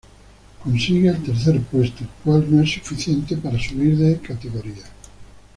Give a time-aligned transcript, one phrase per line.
[0.63, 4.85] Consigue el tercer puesto, el cual no es suficiente para subir de categoría.